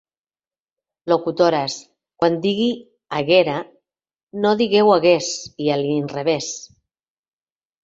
Locutores, 1.11 1.73
quan 2.23 2.39
digui 2.47 2.71
'haguera' 2.79 3.59
no 4.47 4.57
digueu 4.65 4.91
'hagués', 4.95 5.31
i 5.69 5.73
a 5.75 5.79
l'inrevès. 5.85 6.51